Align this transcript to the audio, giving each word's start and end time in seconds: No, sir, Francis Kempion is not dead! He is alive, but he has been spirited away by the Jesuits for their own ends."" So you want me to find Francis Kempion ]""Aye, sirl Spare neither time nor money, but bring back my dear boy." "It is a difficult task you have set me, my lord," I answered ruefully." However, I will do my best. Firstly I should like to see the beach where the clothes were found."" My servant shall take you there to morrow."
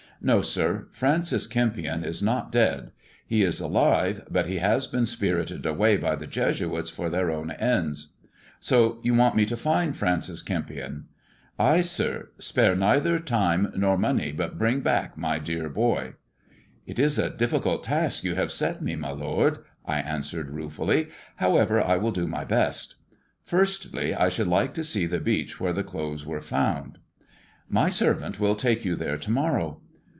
No, 0.23 0.41
sir, 0.41 0.85
Francis 0.91 1.47
Kempion 1.47 2.03
is 2.05 2.21
not 2.21 2.51
dead! 2.51 2.91
He 3.25 3.41
is 3.41 3.59
alive, 3.59 4.21
but 4.29 4.45
he 4.45 4.59
has 4.59 4.85
been 4.85 5.07
spirited 5.07 5.65
away 5.65 5.97
by 5.97 6.15
the 6.15 6.27
Jesuits 6.27 6.91
for 6.91 7.09
their 7.09 7.31
own 7.31 7.49
ends."" 7.49 8.13
So 8.69 8.99
you 9.01 9.15
want 9.15 9.35
me 9.35 9.47
to 9.47 9.57
find 9.57 9.97
Francis 9.97 10.43
Kempion 10.43 11.05
]""Aye, 11.59 11.81
sirl 11.81 12.25
Spare 12.37 12.75
neither 12.75 13.17
time 13.17 13.71
nor 13.75 13.97
money, 13.97 14.31
but 14.31 14.59
bring 14.59 14.81
back 14.81 15.17
my 15.17 15.39
dear 15.39 15.67
boy." 15.69 16.13
"It 16.85 16.99
is 16.99 17.17
a 17.17 17.31
difficult 17.31 17.83
task 17.83 18.23
you 18.23 18.35
have 18.35 18.51
set 18.51 18.79
me, 18.79 18.95
my 18.95 19.09
lord," 19.09 19.57
I 19.87 20.01
answered 20.01 20.51
ruefully." 20.51 21.07
However, 21.37 21.81
I 21.81 21.97
will 21.97 22.11
do 22.11 22.27
my 22.27 22.45
best. 22.45 22.93
Firstly 23.43 24.13
I 24.13 24.29
should 24.29 24.47
like 24.47 24.75
to 24.75 24.83
see 24.83 25.07
the 25.07 25.19
beach 25.19 25.59
where 25.59 25.73
the 25.73 25.83
clothes 25.83 26.27
were 26.27 26.41
found."" 26.41 26.99
My 27.81 27.89
servant 27.89 28.35
shall 28.35 28.53
take 28.55 28.85
you 28.85 28.95
there 28.95 29.17
to 29.17 29.31
morrow." 29.31 29.81